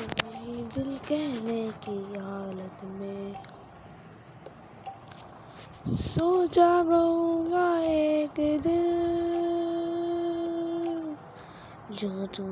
[0.00, 3.32] نہیں دل کہنے کی حالت میں۔
[5.86, 9.14] سو جاگوں گا ایک دن
[11.88, 12.46] جو تو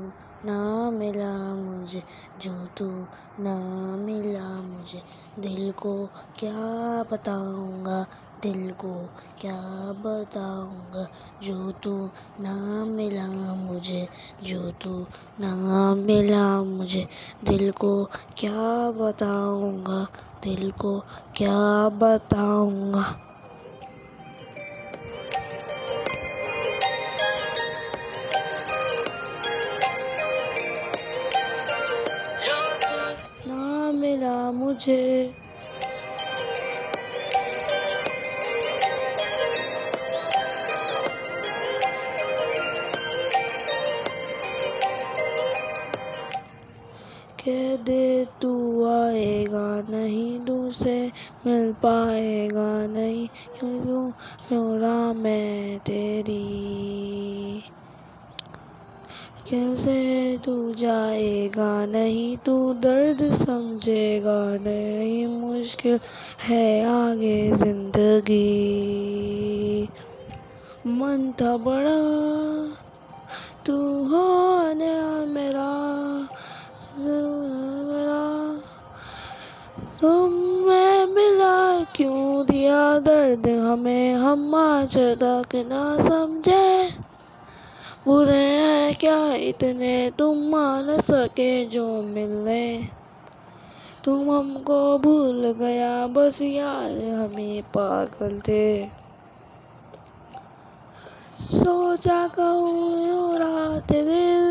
[0.45, 2.01] نہ ملا مجھے،
[2.37, 2.91] جو تو
[3.39, 3.57] نہ
[3.97, 5.01] ملا مجھے۔
[5.37, 8.05] دل کو کیا بتاؤں گا؟
[8.45, 9.07] دل کو
[9.37, 11.05] کیا بتاؤں گا؟
[11.41, 12.07] جو تو
[12.39, 13.52] نہ ملا مجھے
[14.43, 15.05] جو تو
[15.39, 15.53] نہ
[15.97, 17.05] ملا مجھے۔
[17.49, 20.05] دل کو کیا بتاؤں گا؟
[20.45, 21.01] دل کو
[21.33, 23.03] کیا بتاؤں گا؟
[33.47, 35.33] نہ ملا مجھے۔
[47.43, 48.05] کہہ دے
[48.39, 48.51] تو
[48.91, 50.97] آئے گا نہیں تو سے
[51.45, 53.27] مل پائے گا نہیں۔
[54.43, 55.49] کیوں راہ میں
[55.85, 56.43] تیری۔
[59.45, 59.97] کیسے
[60.43, 65.97] تو جائے گا نہیں، تو درد سمجھے گا نہیں۔ مشکل
[66.49, 68.43] ہے آگے زندگی۔
[70.93, 71.99] من تھا بڑا
[83.37, 86.67] دیا ہمیں ہم آج تک نہ سمجھے۔
[88.07, 92.65] برے ہیں کیا اتنے تم مان سکے جو ملنے
[94.05, 98.65] تم ہم کو بھول گیا، بس یار ہمیں پاگل تھے۔
[101.53, 102.83] سوچا کہوں
[103.39, 104.42] رات دل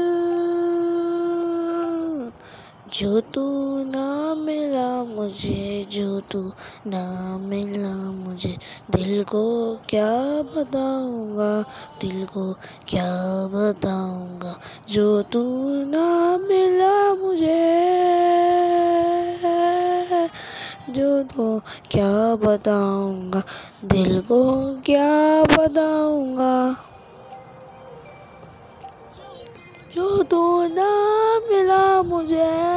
[2.91, 3.43] جو تو
[3.83, 6.41] نہ ملا مجھے، جو تو
[6.85, 8.55] نہ ملا مجھے،
[8.93, 11.61] دل کو کیا بتاؤں گا؟
[12.01, 12.53] دل کو
[12.85, 14.53] کیا بتاؤں گا؟
[14.85, 15.43] جو تو
[15.87, 17.59] نہ ملا مجھے،
[20.87, 21.59] جو تو
[21.89, 23.39] کیا بتاؤں گا؟
[23.81, 26.71] دل کو کیا بتاؤں گا؟
[29.95, 30.91] جو تو نہ
[31.49, 32.70] ملا مجھے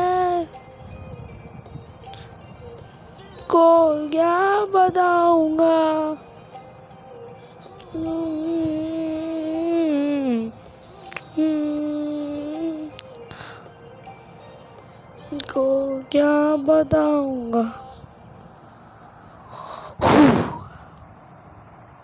[3.55, 3.67] کو
[4.13, 4.37] کیا
[4.75, 6.15] بتاؤں گا؟
[15.53, 15.67] کو
[16.11, 16.35] کیا
[16.67, 17.63] بتاؤں گا؟